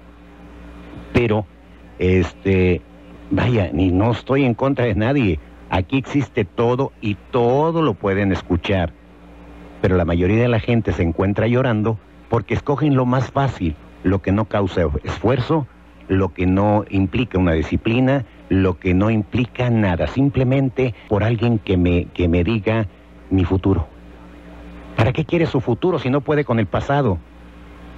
Pero, 1.12 1.46
este, 2.00 2.82
vaya, 3.30 3.70
ni 3.72 3.92
no 3.92 4.10
estoy 4.10 4.44
en 4.44 4.54
contra 4.54 4.86
de 4.86 4.96
nadie. 4.96 5.38
Aquí 5.70 5.98
existe 5.98 6.44
todo 6.44 6.92
y 7.00 7.16
todo 7.30 7.82
lo 7.82 7.94
pueden 7.94 8.32
escuchar. 8.32 8.92
Pero 9.80 9.96
la 9.96 10.04
mayoría 10.04 10.42
de 10.42 10.48
la 10.48 10.60
gente 10.60 10.92
se 10.92 11.02
encuentra 11.02 11.46
llorando 11.46 11.98
porque 12.28 12.54
escogen 12.54 12.96
lo 12.96 13.06
más 13.06 13.30
fácil, 13.30 13.76
lo 14.02 14.20
que 14.20 14.32
no 14.32 14.46
causa 14.46 14.82
esfuerzo, 15.04 15.68
lo 16.08 16.34
que 16.34 16.46
no 16.46 16.84
implica 16.90 17.38
una 17.38 17.52
disciplina, 17.52 18.24
lo 18.62 18.78
que 18.78 18.94
no 18.94 19.10
implica 19.10 19.70
nada, 19.70 20.06
simplemente 20.06 20.94
por 21.08 21.24
alguien 21.24 21.58
que 21.58 21.76
me, 21.76 22.06
que 22.06 22.28
me 22.28 22.44
diga 22.44 22.86
mi 23.30 23.44
futuro. 23.44 23.88
¿Para 24.96 25.12
qué 25.12 25.24
quiere 25.24 25.46
su 25.46 25.60
futuro 25.60 25.98
si 25.98 26.10
no 26.10 26.20
puede 26.20 26.44
con 26.44 26.58
el 26.58 26.66
pasado? 26.66 27.18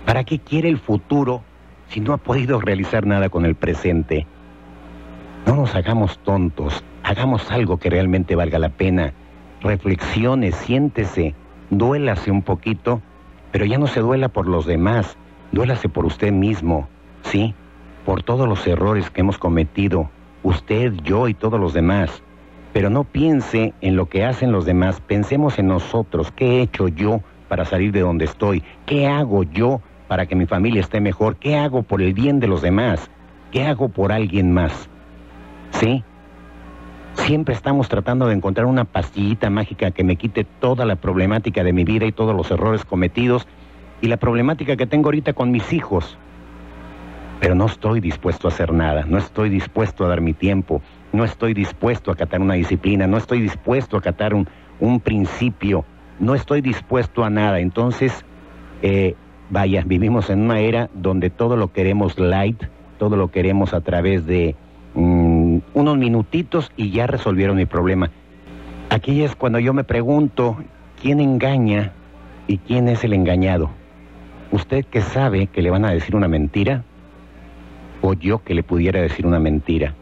¿Para 0.05 0.25
qué 0.25 0.39
quiere 0.39 0.69
el 0.69 0.79
futuro 0.79 1.43
si 1.89 2.01
no 2.01 2.13
ha 2.13 2.19
podido 2.19 2.61
realizar 2.61 3.07
nada 3.07 3.29
con 3.29 3.45
el 3.45 3.55
presente? 3.55 4.27
No 5.47 5.57
nos 5.57 5.75
hagamos 5.75 6.19
tontos, 6.21 6.83
hagamos 7.03 7.51
algo 7.51 7.77
que 7.77 7.91
realmente 7.91 8.35
valga 8.35 8.59
la 8.59 8.71
pena. 8.71 9.13
Reflexione, 9.61 10.53
siéntese, 10.53 11.35
duélase 11.71 12.31
un 12.31 12.43
poquito, 12.43 13.03
pero 13.53 13.65
ya 13.65 13.79
no 13.79 13.87
se 13.87 14.01
duela 14.01 14.29
por 14.29 14.49
los 14.49 14.67
demás, 14.67 15.17
duélase 15.53 15.89
por 15.89 16.07
usted 16.07 16.33
mismo, 16.33 16.89
¿sí? 17.23 17.55
Por 18.05 18.23
todos 18.23 18.49
los 18.49 18.67
errores 18.67 19.11
que 19.11 19.21
hemos 19.21 19.39
cometido, 19.39 20.11
usted, 20.47 20.93
yo 21.03 21.29
y 21.29 21.35
todos 21.35 21.61
los 21.61 21.75
demás. 21.75 22.23
Pero 22.73 22.89
no 22.89 23.05
piense 23.05 23.75
en 23.81 23.97
lo 23.97 24.07
que 24.07 24.25
hacen 24.25 24.53
los 24.53 24.65
demás, 24.65 25.01
pensemos 25.01 25.59
en 25.59 25.67
nosotros, 25.67 26.31
¿qué 26.31 26.59
he 26.59 26.63
hecho 26.63 26.89
yo 26.89 27.21
para 27.49 27.65
salir 27.65 27.93
de 27.93 28.01
donde 28.01 28.27
estoy? 28.27 28.63
¿Qué 28.87 29.07
hago 29.07 29.43
yo 29.43 29.81
para 30.09 30.27
que 30.27 30.37
mi 30.37 30.47
familia 30.47 30.81
esté 30.81 31.01
mejor? 31.01 31.37
¿Qué 31.37 31.57
hago 31.57 31.83
por 31.83 32.01
el 32.01 32.13
bien 32.13 32.39
de 32.39 32.47
los 32.47 32.63
demás? 32.63 33.11
¿Qué 33.51 33.65
hago 33.65 33.89
por 33.89 34.13
alguien 34.13 34.53
más? 34.53 34.89
¿Sí? 35.71 36.05
Siempre 37.15 37.55
estamos 37.55 37.89
tratando 37.89 38.27
de 38.27 38.35
encontrar 38.35 38.67
una 38.67 38.85
pastillita 38.85 39.51
mágica 39.51 39.91
que 39.91 40.05
me 40.05 40.17
quite 40.17 40.45
toda 40.45 40.85
la 40.85 40.97
problemática 40.97 41.65
de 41.65 41.73
mi 41.73 41.83
vida 41.83 42.05
y 42.05 42.13
todos 42.13 42.37
los 42.37 42.51
errores 42.51 42.85
cometidos 42.85 43.49
y 44.01 44.09
la 44.09 44.19
problemática 44.19 44.77
que 44.77 44.87
tengo 44.87 45.09
ahorita 45.09 45.33
con 45.33 45.51
mis 45.51 45.73
hijos. 45.73 46.19
Pero 47.41 47.55
no 47.55 47.67
estoy 47.67 48.01
dispuesto 48.01 48.49
a 48.49 48.51
hacer 48.51 48.73
nada, 48.73 49.05
no 49.07 49.19
estoy 49.19 49.51
dispuesto 49.51 50.05
a 50.05 50.09
dar 50.09 50.21
mi 50.21 50.33
tiempo, 50.33 50.81
no 51.13 51.25
estoy 51.25 51.55
dispuesto 51.55 52.11
a 52.11 52.15
acatar 52.15 52.41
una 52.41 52.55
disciplina, 52.55 53.07
no 53.07 53.17
estoy 53.17 53.41
dispuesto 53.41 53.97
a 53.97 54.01
acatar 54.01 54.35
un, 54.35 54.49
un 54.81 55.01
principio, 55.01 55.85
no 56.19 56.35
estoy 56.35 56.61
dispuesto 56.61 57.25
a 57.25 57.31
nada. 57.31 57.61
Entonces, 57.61 58.25
eh, 58.83 59.15
vaya, 59.51 59.83
vivimos 59.87 60.31
en 60.31 60.43
una 60.43 60.61
era 60.61 60.91
donde 60.95 61.31
todo 61.31 61.57
lo 61.57 61.73
queremos 61.73 62.19
light, 62.19 62.63
todo 62.99 63.17
lo 63.17 63.31
queremos 63.31 63.75
a 63.75 63.81
través 63.81 64.27
de 64.27 64.55
mm, 64.95 65.59
unos 65.75 65.97
minutitos 65.99 66.73
y 66.77 66.91
ya 66.91 67.07
resolvieron 67.07 67.57
mi 67.57 67.67
problema. 67.67 68.11
Aquí 68.91 69.23
es 69.23 69.35
cuando 69.35 69.59
yo 69.59 69.73
me 69.75 69.85
pregunto, 69.85 70.57
¿quién 71.01 71.21
engaña 71.21 71.93
y 72.47 72.59
quién 72.59 72.89
es 72.89 73.05
el 73.05 73.13
engañado? 73.13 73.71
¿Usted 74.53 74.85
que 74.85 75.03
sabe 75.03 75.49
que 75.49 75.63
le 75.63 75.71
van 75.71 75.85
a 75.85 75.91
decir 75.91 76.15
una 76.15 76.29
mentira? 76.29 76.85
¿O 78.03 78.15
yo 78.15 78.43
que 78.43 78.55
le 78.55 78.63
pudiera 78.63 79.01
decir 79.01 79.27
una 79.27 79.39
mentira? 79.39 79.95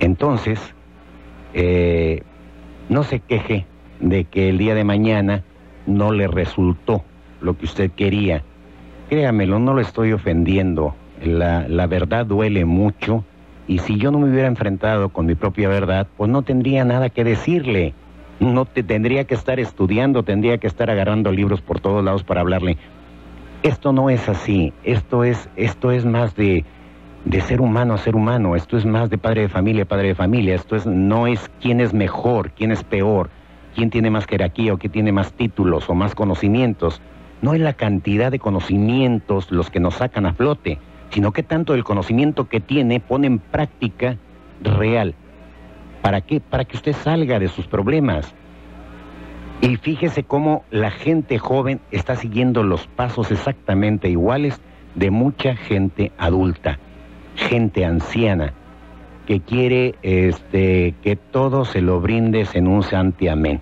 Entonces, 0.00 0.58
eh, 1.54 2.22
no 2.88 3.04
se 3.04 3.20
queje 3.20 3.66
de 4.00 4.24
que 4.24 4.48
el 4.48 4.58
día 4.58 4.74
de 4.74 4.84
mañana 4.84 5.44
no 5.86 6.12
le 6.12 6.26
resultó 6.26 7.04
lo 7.40 7.56
que 7.56 7.66
usted 7.66 7.90
quería. 7.90 8.42
Créamelo, 9.08 9.58
no 9.58 9.74
lo 9.74 9.80
estoy 9.80 10.12
ofendiendo. 10.12 10.94
La, 11.24 11.68
la 11.68 11.86
verdad 11.86 12.26
duele 12.26 12.64
mucho 12.64 13.24
y 13.68 13.78
si 13.78 13.96
yo 13.96 14.10
no 14.10 14.18
me 14.18 14.28
hubiera 14.30 14.48
enfrentado 14.48 15.10
con 15.10 15.26
mi 15.26 15.34
propia 15.34 15.68
verdad, 15.68 16.06
pues 16.16 16.30
no 16.30 16.42
tendría 16.42 16.84
nada 16.84 17.10
que 17.10 17.24
decirle. 17.24 17.94
No 18.40 18.64
te, 18.64 18.82
tendría 18.82 19.24
que 19.24 19.34
estar 19.34 19.60
estudiando, 19.60 20.24
tendría 20.24 20.58
que 20.58 20.66
estar 20.66 20.90
agarrando 20.90 21.30
libros 21.30 21.60
por 21.60 21.80
todos 21.80 22.04
lados 22.04 22.24
para 22.24 22.40
hablarle. 22.40 22.76
Esto 23.62 23.92
no 23.92 24.10
es 24.10 24.28
así. 24.28 24.72
Esto 24.82 25.22
es, 25.22 25.48
esto 25.54 25.92
es 25.92 26.04
más 26.04 26.34
de, 26.34 26.64
de 27.24 27.40
ser 27.40 27.60
humano 27.60 27.94
a 27.94 27.98
ser 27.98 28.16
humano. 28.16 28.56
Esto 28.56 28.76
es 28.76 28.84
más 28.84 29.08
de 29.08 29.18
padre 29.18 29.42
de 29.42 29.48
familia 29.48 29.84
a 29.84 29.86
padre 29.86 30.08
de 30.08 30.14
familia. 30.16 30.56
Esto 30.56 30.74
es, 30.74 30.84
no 30.84 31.28
es 31.28 31.48
quién 31.60 31.80
es 31.80 31.94
mejor, 31.94 32.50
quién 32.50 32.72
es 32.72 32.82
peor, 32.82 33.30
quién 33.76 33.90
tiene 33.90 34.10
más 34.10 34.26
jerarquía 34.26 34.74
o 34.74 34.78
quién 34.78 34.92
tiene 34.92 35.12
más 35.12 35.32
títulos 35.32 35.88
o 35.88 35.94
más 35.94 36.16
conocimientos. 36.16 37.00
No 37.40 37.54
es 37.54 37.60
la 37.60 37.74
cantidad 37.74 38.32
de 38.32 38.40
conocimientos 38.40 39.52
los 39.52 39.70
que 39.70 39.78
nos 39.78 39.94
sacan 39.94 40.26
a 40.26 40.34
flote, 40.34 40.78
sino 41.10 41.30
que 41.30 41.44
tanto 41.44 41.74
el 41.74 41.84
conocimiento 41.84 42.48
que 42.48 42.58
tiene 42.58 42.98
pone 42.98 43.28
en 43.28 43.38
práctica 43.38 44.16
real. 44.60 45.14
¿Para 46.02 46.20
qué? 46.22 46.40
Para 46.40 46.64
que 46.64 46.76
usted 46.76 46.94
salga 46.94 47.38
de 47.38 47.46
sus 47.46 47.68
problemas. 47.68 48.34
Y 49.62 49.76
fíjese 49.76 50.24
cómo 50.24 50.64
la 50.70 50.90
gente 50.90 51.38
joven 51.38 51.80
está 51.90 52.16
siguiendo 52.16 52.62
los 52.62 52.86
pasos 52.86 53.30
exactamente 53.30 54.10
iguales 54.10 54.60
de 54.94 55.10
mucha 55.10 55.56
gente 55.56 56.12
adulta 56.18 56.78
gente 57.36 57.84
anciana 57.84 58.52
que 59.26 59.40
quiere 59.40 59.94
este, 60.02 60.94
que 61.02 61.16
todo 61.16 61.64
se 61.64 61.80
lo 61.80 62.00
brindes 62.00 62.54
en 62.54 62.66
un 62.66 62.82
santiamén. 62.82 63.60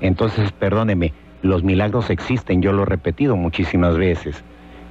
Entonces, 0.00 0.52
perdóneme, 0.52 1.12
los 1.42 1.64
milagros 1.64 2.10
existen, 2.10 2.62
yo 2.62 2.72
lo 2.72 2.84
he 2.84 2.86
repetido 2.86 3.36
muchísimas 3.36 3.96
veces, 3.96 4.44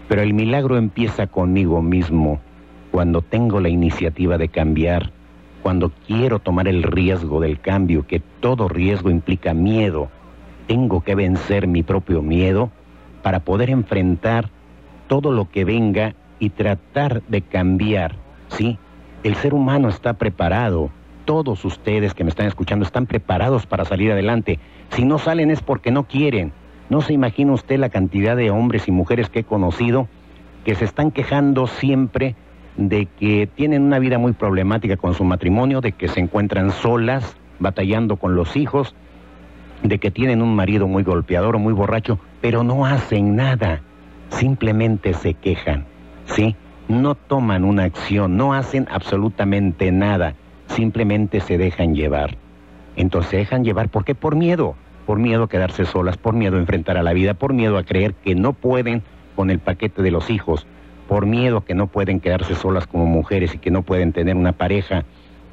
pero 0.09 0.21
el 0.21 0.33
milagro 0.33 0.77
empieza 0.77 1.27
conmigo 1.27 1.81
mismo, 1.81 2.39
cuando 2.91 3.21
tengo 3.21 3.61
la 3.61 3.69
iniciativa 3.69 4.37
de 4.37 4.49
cambiar, 4.49 5.11
cuando 5.63 5.91
quiero 6.07 6.39
tomar 6.39 6.67
el 6.67 6.83
riesgo 6.83 7.39
del 7.39 7.59
cambio, 7.61 8.05
que 8.05 8.19
todo 8.19 8.67
riesgo 8.67 9.09
implica 9.09 9.53
miedo, 9.53 10.09
tengo 10.71 11.01
que 11.01 11.15
vencer 11.15 11.67
mi 11.67 11.83
propio 11.83 12.21
miedo 12.21 12.69
para 13.23 13.41
poder 13.41 13.69
enfrentar 13.69 14.47
todo 15.09 15.33
lo 15.33 15.51
que 15.51 15.65
venga 15.65 16.15
y 16.39 16.51
tratar 16.51 17.23
de 17.23 17.41
cambiar, 17.41 18.15
¿sí? 18.47 18.79
El 19.21 19.35
ser 19.35 19.53
humano 19.53 19.89
está 19.89 20.13
preparado, 20.13 20.89
todos 21.25 21.65
ustedes 21.65 22.13
que 22.13 22.23
me 22.23 22.29
están 22.29 22.47
escuchando 22.47 22.85
están 22.85 23.05
preparados 23.05 23.65
para 23.65 23.83
salir 23.83 24.13
adelante. 24.13 24.59
Si 24.91 25.03
no 25.03 25.19
salen 25.19 25.51
es 25.51 25.61
porque 25.61 25.91
no 25.91 26.07
quieren. 26.07 26.53
No 26.89 27.01
se 27.01 27.11
imagina 27.11 27.51
usted 27.51 27.77
la 27.77 27.89
cantidad 27.89 28.37
de 28.37 28.49
hombres 28.49 28.87
y 28.87 28.93
mujeres 28.93 29.29
que 29.29 29.39
he 29.39 29.43
conocido 29.43 30.07
que 30.63 30.75
se 30.75 30.85
están 30.85 31.11
quejando 31.11 31.67
siempre 31.67 32.37
de 32.77 33.07
que 33.07 33.45
tienen 33.45 33.81
una 33.81 33.99
vida 33.99 34.17
muy 34.17 34.31
problemática 34.31 34.95
con 34.95 35.15
su 35.15 35.25
matrimonio, 35.25 35.81
de 35.81 35.91
que 35.91 36.07
se 36.07 36.21
encuentran 36.21 36.71
solas, 36.71 37.35
batallando 37.59 38.15
con 38.15 38.35
los 38.35 38.55
hijos, 38.55 38.95
de 39.83 39.99
que 39.99 40.11
tienen 40.11 40.41
un 40.41 40.55
marido 40.55 40.87
muy 40.87 41.03
golpeador 41.03 41.55
o 41.55 41.59
muy 41.59 41.73
borracho, 41.73 42.19
pero 42.41 42.63
no 42.63 42.85
hacen 42.85 43.35
nada, 43.35 43.81
simplemente 44.29 45.13
se 45.13 45.33
quejan. 45.33 45.85
¿sí? 46.25 46.55
No 46.87 47.15
toman 47.15 47.63
una 47.63 47.83
acción, 47.83 48.37
no 48.37 48.53
hacen 48.53 48.87
absolutamente 48.91 49.91
nada, 49.91 50.35
simplemente 50.67 51.39
se 51.39 51.57
dejan 51.57 51.95
llevar. 51.95 52.37
Entonces 52.95 53.31
se 53.31 53.37
dejan 53.37 53.63
llevar, 53.63 53.89
¿por 53.89 54.03
qué? 54.03 54.15
Por 54.15 54.35
miedo, 54.35 54.75
por 55.05 55.17
miedo 55.17 55.43
a 55.43 55.49
quedarse 55.49 55.85
solas, 55.85 56.17
por 56.17 56.33
miedo 56.33 56.57
a 56.57 56.59
enfrentar 56.59 56.97
a 56.97 57.03
la 57.03 57.13
vida, 57.13 57.33
por 57.33 57.53
miedo 57.53 57.77
a 57.77 57.83
creer 57.83 58.13
que 58.13 58.35
no 58.35 58.53
pueden 58.53 59.03
con 59.35 59.49
el 59.49 59.59
paquete 59.59 60.01
de 60.01 60.11
los 60.11 60.29
hijos, 60.29 60.67
por 61.07 61.25
miedo 61.25 61.57
a 61.57 61.65
que 61.65 61.73
no 61.73 61.87
pueden 61.87 62.19
quedarse 62.19 62.55
solas 62.55 62.87
como 62.87 63.05
mujeres 63.05 63.55
y 63.55 63.57
que 63.57 63.71
no 63.71 63.81
pueden 63.81 64.13
tener 64.13 64.35
una 64.35 64.53
pareja, 64.53 65.05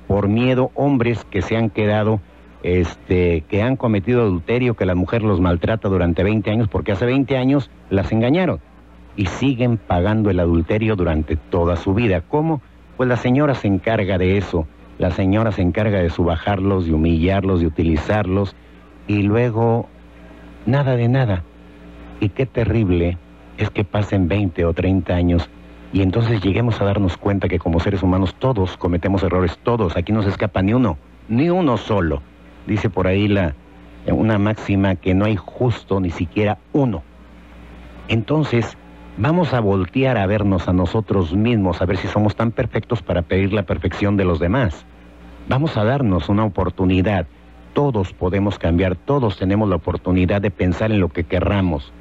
por 0.07 0.29
miedo 0.29 0.71
hombres 0.75 1.25
que 1.25 1.43
se 1.43 1.57
han 1.57 1.71
quedado, 1.71 2.21
este, 2.63 3.43
que 3.49 3.63
han 3.63 3.77
cometido 3.77 4.23
adulterio, 4.23 4.75
que 4.75 4.87
la 4.87 4.95
mujer 4.95 5.23
los 5.23 5.41
maltrata 5.41 5.89
durante 5.89 6.23
20 6.23 6.51
años 6.51 6.69
porque 6.69 6.93
hace 6.93 7.07
20 7.07 7.37
años 7.37 7.71
las 7.91 8.13
engañaron 8.13 8.61
y 9.17 9.27
siguen 9.27 9.77
pagando 9.77 10.31
el 10.31 10.41
adulterio 10.41 10.97
durante 10.97 11.37
toda 11.37 11.77
su 11.77 11.95
vida. 11.95 12.23
¿Cómo? 12.29 12.61
Pues 12.97 13.09
la 13.09 13.17
señora 13.17 13.55
se 13.55 13.69
encarga 13.69 14.19
de 14.19 14.39
eso. 14.39 14.67
La 14.99 15.11
señora 15.11 15.53
se 15.53 15.63
encarga 15.63 15.99
de 15.99 16.11
subajarlos, 16.11 16.87
de 16.87 16.95
humillarlos, 16.95 17.61
de 17.61 17.67
utilizarlos 17.67 18.57
y 19.07 19.23
luego 19.23 19.89
nada 20.67 20.97
de 20.97 21.09
nada. 21.09 21.45
Y 22.21 22.31
qué 22.31 22.47
terrible 22.47 23.19
es 23.57 23.71
que 23.71 23.85
pasen 23.85 24.29
20 24.29 24.65
o 24.65 24.73
30 24.73 25.15
años 25.15 25.49
y 25.93 26.03
entonces 26.03 26.43
lleguemos 26.43 26.81
a 26.81 26.85
darnos 26.85 27.17
cuenta 27.17 27.49
que 27.49 27.59
como 27.59 27.81
seres 27.81 28.03
humanos 28.03 28.35
todos 28.39 28.77
cometemos 28.77 29.23
errores, 29.23 29.59
todos, 29.63 29.97
aquí 29.97 30.13
no 30.13 30.23
se 30.23 30.29
escapa 30.29 30.63
ni 30.63 30.75
uno, 30.75 30.99
ni 31.29 31.49
uno 31.49 31.77
solo. 31.77 32.23
Dice 32.69 32.89
por 32.91 33.09
ahí 33.09 33.27
la, 33.27 33.55
una 34.07 34.39
máxima 34.39 34.95
que 34.95 35.15
no 35.15 35.25
hay 35.25 35.37
justo 35.37 36.01
ni 36.01 36.11
siquiera 36.11 36.59
uno. 36.73 37.03
Entonces, 38.09 38.77
Vamos 39.21 39.53
a 39.53 39.59
voltear 39.59 40.17
a 40.17 40.27
vernos 40.27 40.69
a 40.69 40.73
nosotros 40.73 41.35
mismos, 41.35 41.83
a 41.83 41.87
ver 41.87 41.97
si 41.97 42.07
somos 42.07 42.37
tan 42.37 42.53
perfectos 42.53 43.03
para 43.03 43.23
pedir 43.23 43.53
la 43.53 43.65
perfección 43.65 44.17
de 44.17 44.25
los 44.25 44.39
demás. 44.39 44.87
Vamos 45.49 45.77
a 45.77 45.83
darnos 45.83 46.29
una 46.29 46.45
oportunidad. 46.45 47.27
Todos 47.73 48.13
podemos 48.13 48.61
cambiar, 48.61 48.95
todos 48.95 49.37
tenemos 49.37 49.69
la 49.69 49.75
oportunidad 49.75 50.41
de 50.41 50.53
pensar 50.53 50.93
en 50.93 51.01
lo 51.01 51.09
que 51.09 51.25
querramos. 51.25 51.93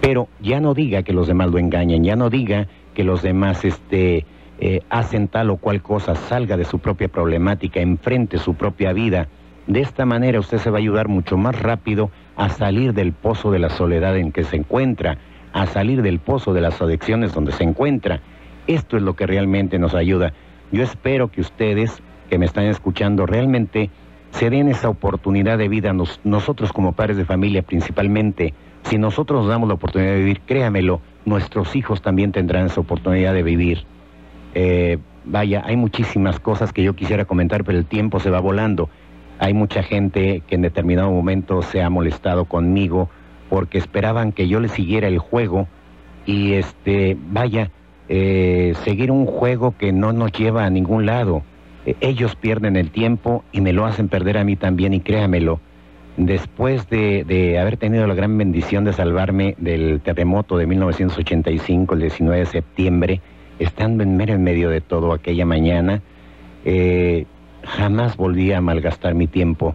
Pero 0.00 0.26
ya 0.40 0.58
no 0.58 0.74
diga 0.74 1.04
que 1.04 1.12
los 1.12 1.28
demás 1.28 1.52
lo 1.52 1.58
engañen, 1.58 2.02
ya 2.02 2.16
no 2.16 2.30
diga 2.30 2.66
que 2.94 3.04
los 3.04 3.22
demás 3.22 3.64
este, 3.64 4.26
eh, 4.58 4.80
hacen 4.90 5.28
tal 5.28 5.50
o 5.50 5.58
cual 5.58 5.82
cosa, 5.82 6.16
salga 6.16 6.56
de 6.56 6.64
su 6.64 6.80
propia 6.80 7.06
problemática, 7.06 7.78
enfrente 7.78 8.38
su 8.38 8.54
propia 8.54 8.92
vida. 8.92 9.28
De 9.66 9.80
esta 9.80 10.04
manera 10.04 10.40
usted 10.40 10.58
se 10.58 10.70
va 10.70 10.76
a 10.78 10.80
ayudar 10.80 11.08
mucho 11.08 11.36
más 11.36 11.60
rápido 11.60 12.10
a 12.36 12.50
salir 12.50 12.92
del 12.92 13.12
pozo 13.12 13.50
de 13.50 13.58
la 13.58 13.70
soledad 13.70 14.16
en 14.16 14.30
que 14.30 14.44
se 14.44 14.56
encuentra 14.56 15.18
a 15.52 15.66
salir 15.66 16.02
del 16.02 16.18
pozo 16.18 16.52
de 16.52 16.60
las 16.60 16.82
adicciones 16.82 17.32
donde 17.32 17.52
se 17.52 17.64
encuentra. 17.64 18.20
Esto 18.66 18.96
es 18.96 19.02
lo 19.02 19.14
que 19.14 19.26
realmente 19.26 19.78
nos 19.78 19.94
ayuda. 19.94 20.32
Yo 20.72 20.82
espero 20.82 21.30
que 21.30 21.40
ustedes 21.40 22.02
que 22.28 22.38
me 22.38 22.46
están 22.46 22.64
escuchando 22.66 23.26
realmente 23.26 23.90
se 24.32 24.50
den 24.50 24.68
esa 24.68 24.88
oportunidad 24.88 25.58
de 25.58 25.68
vida 25.68 25.94
nosotros 26.24 26.72
como 26.72 26.92
padres 26.92 27.16
de 27.16 27.24
familia 27.24 27.62
principalmente. 27.62 28.52
Si 28.82 28.98
nosotros 28.98 29.42
nos 29.42 29.48
damos 29.48 29.68
la 29.68 29.76
oportunidad 29.76 30.10
de 30.10 30.18
vivir, 30.18 30.40
créamelo, 30.40 31.00
nuestros 31.24 31.76
hijos 31.76 32.02
también 32.02 32.32
tendrán 32.32 32.66
esa 32.66 32.80
oportunidad 32.80 33.32
de 33.32 33.42
vivir. 33.44 33.84
Eh, 34.54 34.98
vaya, 35.24 35.62
hay 35.64 35.76
muchísimas 35.76 36.40
cosas 36.40 36.72
que 36.72 36.82
yo 36.82 36.94
quisiera 36.94 37.24
comentar, 37.24 37.64
pero 37.64 37.78
el 37.78 37.86
tiempo 37.86 38.18
se 38.18 38.30
va 38.30 38.40
volando. 38.40 38.90
Hay 39.44 39.52
mucha 39.52 39.82
gente 39.82 40.42
que 40.46 40.54
en 40.54 40.62
determinado 40.62 41.10
momento 41.10 41.60
se 41.60 41.82
ha 41.82 41.90
molestado 41.90 42.46
conmigo 42.46 43.10
porque 43.50 43.76
esperaban 43.76 44.32
que 44.32 44.48
yo 44.48 44.58
le 44.58 44.68
siguiera 44.68 45.06
el 45.06 45.18
juego 45.18 45.68
y 46.24 46.54
este, 46.54 47.14
vaya, 47.28 47.70
eh, 48.08 48.72
seguir 48.84 49.10
un 49.10 49.26
juego 49.26 49.76
que 49.76 49.92
no 49.92 50.14
nos 50.14 50.32
lleva 50.32 50.64
a 50.64 50.70
ningún 50.70 51.04
lado. 51.04 51.42
Eh, 51.84 51.94
ellos 52.00 52.36
pierden 52.36 52.76
el 52.76 52.90
tiempo 52.90 53.44
y 53.52 53.60
me 53.60 53.74
lo 53.74 53.84
hacen 53.84 54.08
perder 54.08 54.38
a 54.38 54.44
mí 54.44 54.56
también 54.56 54.94
y 54.94 55.00
créamelo. 55.00 55.60
Después 56.16 56.88
de, 56.88 57.58
haber 57.60 57.76
tenido 57.76 58.06
la 58.06 58.14
gran 58.14 58.38
bendición 58.38 58.86
de 58.86 58.94
salvarme 58.94 59.56
del 59.58 60.00
terremoto 60.00 60.56
de 60.56 60.66
1985, 60.66 61.92
el 61.92 62.00
19 62.00 62.38
de 62.38 62.46
septiembre, 62.46 63.20
estando 63.58 64.04
en 64.04 64.16
mero 64.16 64.32
en 64.32 64.42
medio 64.42 64.70
de 64.70 64.80
todo 64.80 65.12
aquella 65.12 65.44
mañana, 65.44 66.00
eh, 66.64 67.26
jamás 67.66 68.16
volví 68.16 68.52
a 68.52 68.60
malgastar 68.60 69.14
mi 69.14 69.26
tiempo. 69.26 69.74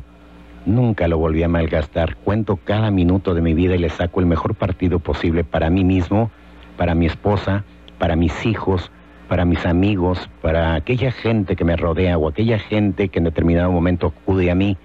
Nunca 0.65 1.07
lo 1.07 1.17
volví 1.17 1.43
a 1.43 1.47
malgastar. 1.47 2.15
Cuento 2.17 2.57
cada 2.57 2.91
minuto 2.91 3.33
de 3.33 3.41
mi 3.41 3.53
vida 3.53 3.75
y 3.75 3.79
le 3.79 3.89
saco 3.89 4.19
el 4.19 4.25
mejor 4.25 4.55
partido 4.55 4.99
posible 4.99 5.43
para 5.43 5.69
mí 5.69 5.83
mismo, 5.83 6.31
para 6.77 6.95
mi 6.95 7.05
esposa, 7.05 7.63
para 7.97 8.15
mis 8.15 8.45
hijos, 8.45 8.91
para 9.27 9.45
mis 9.45 9.65
amigos, 9.65 10.29
para 10.41 10.75
aquella 10.75 11.11
gente 11.11 11.55
que 11.55 11.63
me 11.63 11.75
rodea 11.75 12.17
o 12.17 12.27
aquella 12.27 12.59
gente 12.59 13.09
que 13.09 13.19
en 13.19 13.25
determinado 13.25 13.71
momento 13.71 14.07
acude 14.07 14.51
a 14.51 14.55
mí. 14.55 14.77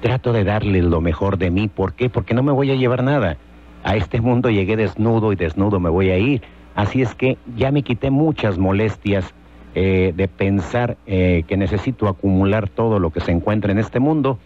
Trato 0.00 0.32
de 0.32 0.44
darles 0.44 0.84
lo 0.84 1.00
mejor 1.00 1.38
de 1.38 1.50
mí. 1.50 1.68
¿Por 1.68 1.94
qué? 1.94 2.08
Porque 2.08 2.34
no 2.34 2.42
me 2.42 2.52
voy 2.52 2.70
a 2.70 2.76
llevar 2.76 3.02
nada. 3.02 3.36
A 3.82 3.96
este 3.96 4.20
mundo 4.20 4.50
llegué 4.50 4.76
desnudo 4.76 5.32
y 5.32 5.36
desnudo 5.36 5.80
me 5.80 5.90
voy 5.90 6.10
a 6.10 6.18
ir. 6.18 6.42
Así 6.74 7.02
es 7.02 7.14
que 7.14 7.38
ya 7.56 7.72
me 7.72 7.82
quité 7.82 8.10
muchas 8.10 8.58
molestias 8.58 9.34
eh, 9.74 10.12
de 10.16 10.28
pensar 10.28 10.96
eh, 11.06 11.44
que 11.46 11.56
necesito 11.56 12.08
acumular 12.08 12.68
todo 12.68 12.98
lo 12.98 13.10
que 13.10 13.20
se 13.20 13.32
encuentra 13.32 13.72
en 13.72 13.78
este 13.78 14.00
mundo, 14.00 14.38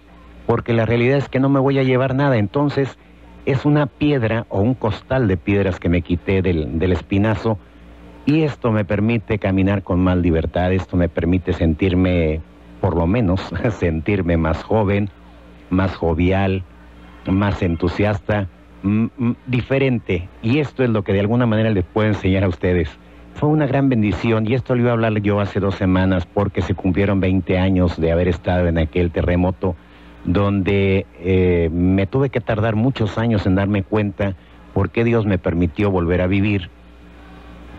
porque 0.47 0.73
la 0.73 0.85
realidad 0.85 1.19
es 1.19 1.29
que 1.29 1.41
no 1.41 1.49
me 1.49 1.61
voy 1.61 1.79
a 1.79 1.83
llevar 1.83 2.15
nada. 2.15 2.37
Entonces 2.37 2.99
es 3.47 3.65
una 3.65 3.87
piedra 3.87 4.47
o 4.49 4.61
un 4.61 4.75
costal 4.75 5.29
de 5.29 5.37
piedras 5.37 5.81
que 5.81 5.89
me 5.89 6.03
quité 6.03 6.43
del, 6.43 6.79
del 6.79 6.93
espinazo 6.93 7.59
y 8.25 8.43
esto 8.43 8.71
me 8.71 8.85
permite 8.85 9.39
caminar 9.39 9.83
con 9.83 10.01
más 10.01 10.17
libertad, 10.17 10.73
esto 10.73 10.97
me 10.97 11.09
permite 11.09 11.53
sentirme, 11.53 12.41
por 12.81 12.97
lo 12.97 13.07
menos, 13.07 13.41
sentirme 13.79 14.37
más 14.37 14.63
joven, 14.63 15.11
más 15.71 15.95
jovial, 15.97 16.63
más 17.27 17.63
entusiasta, 17.63 18.49
diferente. 19.47 20.29
Y 20.43 20.59
esto 20.59 20.85
es 20.85 20.91
lo 20.91 21.03
que 21.03 21.13
de 21.13 21.21
alguna 21.21 21.47
manera 21.47 21.71
les 21.71 21.85
puedo 21.85 22.09
enseñar 22.09 22.45
a 22.45 22.49
ustedes. 22.49 22.89
Fue 23.35 23.49
una 23.49 23.67
gran 23.67 23.89
bendición 23.89 24.47
y 24.47 24.55
esto 24.55 24.75
lo 24.75 24.83
iba 24.83 24.91
a 24.91 24.93
hablar 24.95 25.21
yo 25.21 25.41
hace 25.41 25.59
dos 25.59 25.75
semanas 25.75 26.27
porque 26.27 26.63
se 26.63 26.75
cumplieron 26.75 27.21
20 27.21 27.59
años 27.59 28.01
de 28.01 28.13
haber 28.13 28.29
estado 28.29 28.69
en 28.69 28.79
aquel 28.79 29.11
terremoto 29.11 29.75
donde 30.25 31.07
eh, 31.19 31.69
me 31.73 32.07
tuve 32.07 32.31
que 32.31 32.41
tardar 32.41 32.77
muchos 32.77 33.19
años 33.19 33.45
en 33.47 33.57
darme 33.57 33.83
cuenta 33.83 34.37
por 34.73 34.91
qué 34.91 35.03
Dios 35.03 35.27
me 35.27 35.39
permitió 35.39 35.91
volver 35.91 36.21
a 36.21 36.29
vivir 36.29 36.71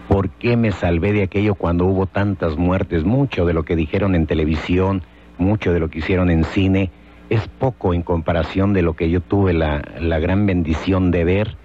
¿Por 0.08 0.30
qué 0.30 0.58
me 0.58 0.72
salvé 0.72 1.14
de 1.14 1.24
aquello 1.24 1.56
cuando 1.56 1.86
hubo 1.86 2.06
tantas 2.06 2.58
muertes? 2.58 3.04
Mucho 3.06 3.46
de 3.46 3.54
lo 3.54 3.64
que 3.64 3.76
dijeron 3.76 4.16
en 4.16 4.28
televisión, 4.28 5.02
mucho 5.38 5.72
de 5.74 5.80
lo 5.80 5.90
que 5.90 6.00
hicieron 6.00 6.30
en 6.30 6.44
cine, 6.44 6.92
es 7.30 7.48
poco 7.48 7.94
en 7.94 8.02
comparación 8.02 8.74
de 8.74 8.82
lo 8.82 8.94
que 8.96 9.10
yo 9.10 9.22
tuve 9.22 9.54
la, 9.54 9.82
la 10.00 10.20
gran 10.20 10.46
bendición 10.46 11.10
de 11.10 11.24
ver, 11.24 11.58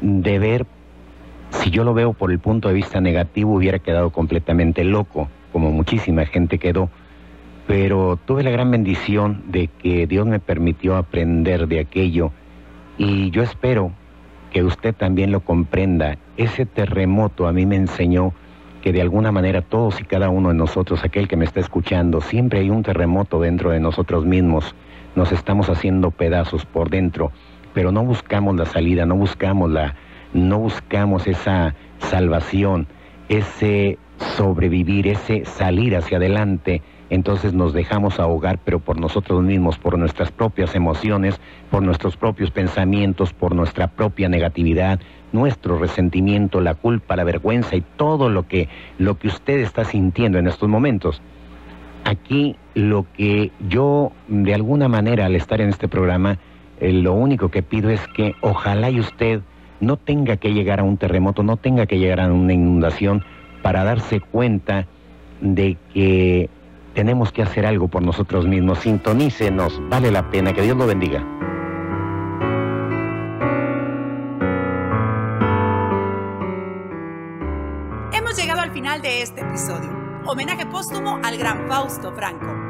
de 0.00 0.38
ver, 0.38 0.66
si 1.60 1.70
yo 1.70 1.84
lo 1.84 1.94
veo 1.94 2.12
por 2.12 2.30
el 2.30 2.38
punto 2.38 2.68
de 2.68 2.74
vista 2.74 3.00
negativo, 3.00 3.54
hubiera 3.54 3.78
quedado 3.78 4.10
completamente 4.10 4.84
loco, 4.84 5.28
como 5.52 5.70
muchísima 5.70 6.26
gente 6.26 6.58
quedó, 6.58 6.90
pero 7.66 8.18
tuve 8.24 8.42
la 8.42 8.50
gran 8.50 8.70
bendición 8.70 9.42
de 9.48 9.68
que 9.68 10.06
Dios 10.06 10.26
me 10.26 10.40
permitió 10.40 10.96
aprender 10.96 11.66
de 11.66 11.80
aquello 11.80 12.32
y 12.98 13.30
yo 13.30 13.42
espero 13.42 13.92
que 14.50 14.62
usted 14.62 14.94
también 14.94 15.32
lo 15.32 15.40
comprenda. 15.40 16.18
Ese 16.36 16.66
terremoto 16.66 17.46
a 17.46 17.52
mí 17.52 17.66
me 17.66 17.76
enseñó 17.76 18.32
que 18.82 18.92
de 18.92 19.00
alguna 19.00 19.32
manera 19.32 19.62
todos 19.62 20.00
y 20.00 20.04
cada 20.04 20.28
uno 20.28 20.50
de 20.50 20.54
nosotros, 20.54 21.02
aquel 21.04 21.26
que 21.26 21.36
me 21.36 21.44
está 21.44 21.60
escuchando, 21.60 22.20
siempre 22.20 22.60
hay 22.60 22.70
un 22.70 22.82
terremoto 22.82 23.40
dentro 23.40 23.70
de 23.70 23.80
nosotros 23.80 24.26
mismos. 24.26 24.74
Nos 25.16 25.32
estamos 25.32 25.70
haciendo 25.70 26.10
pedazos 26.10 26.66
por 26.66 26.90
dentro, 26.90 27.32
pero 27.72 27.90
no 27.90 28.04
buscamos 28.04 28.54
la 28.56 28.66
salida, 28.66 29.06
no 29.06 29.16
buscamos 29.16 29.70
la, 29.70 29.94
no 30.34 30.58
buscamos 30.58 31.26
esa 31.26 31.74
salvación, 31.98 32.86
ese 33.28 33.98
sobrevivir, 34.36 35.08
ese 35.08 35.44
salir 35.46 35.96
hacia 35.96 36.18
adelante 36.18 36.82
entonces 37.10 37.52
nos 37.52 37.72
dejamos 37.72 38.18
ahogar, 38.18 38.58
pero 38.64 38.80
por 38.80 38.98
nosotros 38.98 39.42
mismos, 39.42 39.78
por 39.78 39.98
nuestras 39.98 40.32
propias 40.32 40.74
emociones, 40.74 41.40
por 41.70 41.82
nuestros 41.82 42.16
propios 42.16 42.50
pensamientos, 42.50 43.32
por 43.32 43.54
nuestra 43.54 43.88
propia 43.88 44.28
negatividad, 44.28 45.00
nuestro 45.32 45.78
resentimiento, 45.78 46.60
la 46.60 46.74
culpa, 46.74 47.16
la 47.16 47.24
vergüenza 47.24 47.76
y 47.76 47.82
todo 47.82 48.30
lo 48.30 48.48
que, 48.48 48.68
lo 48.98 49.18
que 49.18 49.28
usted 49.28 49.60
está 49.60 49.84
sintiendo 49.84 50.38
en 50.38 50.46
estos 50.46 50.68
momentos. 50.68 51.20
Aquí 52.04 52.56
lo 52.74 53.06
que 53.16 53.50
yo, 53.68 54.12
de 54.28 54.54
alguna 54.54 54.88
manera, 54.88 55.26
al 55.26 55.36
estar 55.36 55.60
en 55.60 55.68
este 55.68 55.88
programa, 55.88 56.38
eh, 56.80 56.92
lo 56.92 57.12
único 57.12 57.50
que 57.50 57.62
pido 57.62 57.90
es 57.90 58.06
que 58.08 58.34
ojalá 58.40 58.90
y 58.90 59.00
usted 59.00 59.40
no 59.80 59.96
tenga 59.96 60.36
que 60.36 60.52
llegar 60.52 60.80
a 60.80 60.82
un 60.82 60.96
terremoto, 60.96 61.42
no 61.42 61.56
tenga 61.56 61.86
que 61.86 61.98
llegar 61.98 62.20
a 62.20 62.32
una 62.32 62.52
inundación 62.52 63.24
para 63.62 63.84
darse 63.84 64.20
cuenta 64.20 64.86
de 65.40 65.76
que 65.92 66.48
tenemos 66.94 67.32
que 67.32 67.42
hacer 67.42 67.66
algo 67.66 67.88
por 67.88 68.02
nosotros 68.02 68.46
mismos. 68.46 68.78
Sintonícenos, 68.78 69.80
vale 69.88 70.10
la 70.10 70.30
pena. 70.30 70.52
Que 70.52 70.62
Dios 70.62 70.76
lo 70.76 70.86
bendiga. 70.86 71.22
Hemos 78.12 78.36
llegado 78.38 78.60
al 78.60 78.70
final 78.70 79.02
de 79.02 79.22
este 79.22 79.40
episodio. 79.40 79.90
Homenaje 80.26 80.64
póstumo 80.66 81.20
al 81.22 81.36
gran 81.36 81.68
Fausto 81.68 82.12
Franco. 82.12 82.63